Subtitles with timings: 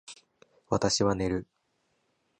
[0.67, 1.47] 私は寝る